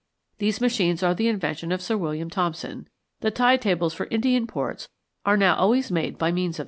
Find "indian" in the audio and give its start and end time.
4.07-4.47